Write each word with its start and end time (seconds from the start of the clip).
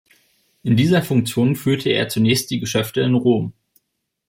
In 0.63 0.75
dieser 0.75 1.03
Funktion 1.03 1.55
führte 1.55 1.91
er 1.91 2.09
zunächst 2.09 2.49
die 2.49 2.59
Geschäfte 2.59 3.01
in 3.01 3.13
Rom. 3.13 3.53